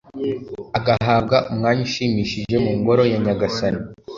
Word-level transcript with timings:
agahabwa 0.77 1.37
umwanya 1.51 1.81
ushimishije 1.87 2.55
mu 2.65 2.71
ngoro 2.79 3.01
ya 3.11 3.17
nyagasani 3.23 3.81